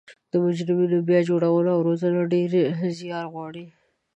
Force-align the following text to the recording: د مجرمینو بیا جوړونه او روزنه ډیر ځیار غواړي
د 0.31 0.33
مجرمینو 0.43 0.97
بیا 1.07 1.19
جوړونه 1.29 1.69
او 1.75 1.79
روزنه 1.87 2.21
ډیر 2.33 2.49
ځیار 2.97 3.25
غواړي 3.33 3.65